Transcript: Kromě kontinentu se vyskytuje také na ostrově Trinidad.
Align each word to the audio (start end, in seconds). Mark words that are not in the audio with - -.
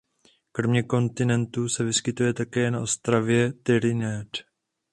Kromě 0.51 0.83
kontinentu 0.83 1.69
se 1.69 1.83
vyskytuje 1.83 2.33
také 2.33 2.71
na 2.71 2.79
ostrově 2.81 3.51
Trinidad. 3.53 4.27